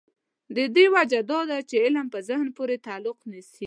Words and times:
د 0.55 0.57
دې 0.75 0.85
وجه 0.95 1.19
دا 1.31 1.39
ده 1.49 1.57
چې 1.69 1.75
علم 1.85 2.05
په 2.13 2.19
ذهن 2.29 2.47
پورې 2.57 2.75
تعلق 2.87 3.17
نیسي. 3.31 3.59